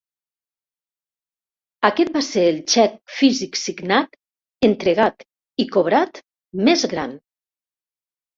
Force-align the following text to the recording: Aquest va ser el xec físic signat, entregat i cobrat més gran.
Aquest 1.89 2.09
va 2.19 2.23
ser 2.27 2.45
el 2.53 2.57
xec 2.75 2.95
físic 3.17 3.59
signat, 3.65 4.17
entregat 4.69 5.23
i 5.65 5.67
cobrat 5.77 6.19
més 6.71 6.89
gran. 6.97 7.15